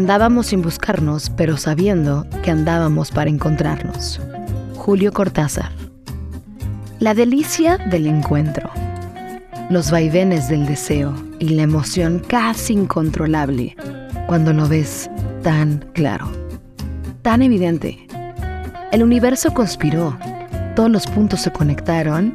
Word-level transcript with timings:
Andábamos 0.00 0.46
sin 0.46 0.62
buscarnos, 0.62 1.28
pero 1.28 1.58
sabiendo 1.58 2.26
que 2.42 2.50
andábamos 2.50 3.10
para 3.10 3.28
encontrarnos. 3.28 4.18
Julio 4.74 5.12
Cortázar. 5.12 5.72
La 7.00 7.12
delicia 7.12 7.76
del 7.76 8.06
encuentro. 8.06 8.70
Los 9.68 9.90
vaivenes 9.90 10.48
del 10.48 10.64
deseo 10.64 11.14
y 11.38 11.50
la 11.50 11.64
emoción 11.64 12.22
casi 12.26 12.72
incontrolable 12.72 13.76
cuando 14.26 14.54
lo 14.54 14.66
ves 14.68 15.10
tan 15.42 15.84
claro, 15.92 16.32
tan 17.20 17.42
evidente. 17.42 18.06
El 18.92 19.02
universo 19.02 19.52
conspiró, 19.52 20.16
todos 20.76 20.90
los 20.90 21.06
puntos 21.08 21.42
se 21.42 21.52
conectaron 21.52 22.34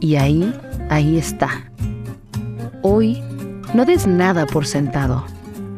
y 0.00 0.16
ahí, 0.16 0.52
ahí 0.90 1.16
está. 1.16 1.70
Hoy, 2.82 3.22
no 3.72 3.84
des 3.84 4.08
nada 4.08 4.46
por 4.46 4.66
sentado, 4.66 5.24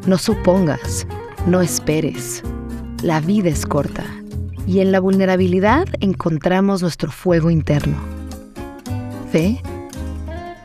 no 0.07 0.19
supongas, 0.19 1.07
no 1.47 1.61
esperes. 1.61 2.43
La 3.03 3.21
vida 3.21 3.49
es 3.49 3.67
corta 3.67 4.05
y 4.67 4.81
en 4.81 4.93
la 4.93 5.01
vulnerabilidad 5.01 5.87
encontramos 6.01 6.83
nuestro 6.83 7.11
fuego 7.11 7.51
interno. 7.51 7.97
Fe, 9.33 9.61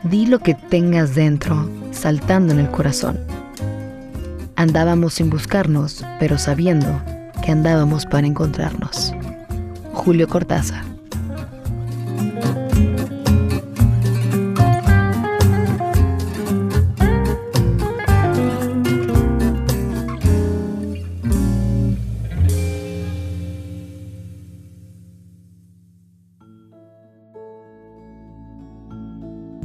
di 0.04 0.26
lo 0.26 0.38
que 0.38 0.54
tengas 0.54 1.14
dentro, 1.14 1.68
saltando 1.92 2.52
en 2.52 2.60
el 2.60 2.70
corazón. 2.70 3.18
Andábamos 4.56 5.14
sin 5.14 5.30
buscarnos, 5.30 6.04
pero 6.18 6.38
sabiendo 6.38 7.00
que 7.44 7.52
andábamos 7.52 8.06
para 8.06 8.26
encontrarnos. 8.26 9.12
Julio 9.92 10.28
Cortázar. 10.28 10.95